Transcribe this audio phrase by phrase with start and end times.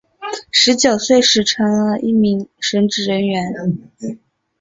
[0.49, 3.53] 十九岁时成为了一名神职人员。